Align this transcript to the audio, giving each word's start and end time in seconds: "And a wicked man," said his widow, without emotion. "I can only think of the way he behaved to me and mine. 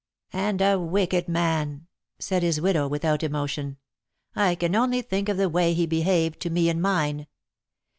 "And 0.33 0.63
a 0.63 0.79
wicked 0.79 1.27
man," 1.27 1.85
said 2.17 2.41
his 2.41 2.59
widow, 2.59 2.87
without 2.87 3.21
emotion. 3.21 3.77
"I 4.35 4.55
can 4.55 4.73
only 4.73 5.03
think 5.03 5.29
of 5.29 5.37
the 5.37 5.47
way 5.47 5.75
he 5.75 5.85
behaved 5.85 6.39
to 6.39 6.49
me 6.49 6.69
and 6.69 6.81
mine. 6.81 7.27